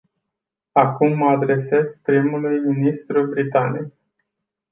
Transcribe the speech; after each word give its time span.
Acum 0.71 1.13
mă 1.17 1.25
adresez 1.29 1.95
primului 1.95 2.59
ministru 2.59 3.25
britanic. 3.27 3.93